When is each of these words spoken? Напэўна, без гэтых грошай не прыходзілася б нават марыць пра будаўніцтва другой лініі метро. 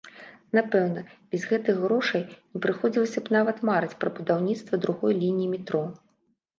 Напэўна, 0.59 1.03
без 1.35 1.45
гэтых 1.51 1.75
грошай 1.83 2.25
не 2.31 2.63
прыходзілася 2.65 3.19
б 3.27 3.39
нават 3.39 3.57
марыць 3.73 3.93
пра 4.03 4.09
будаўніцтва 4.19 4.73
другой 4.85 5.13
лініі 5.23 5.47
метро. 5.57 5.89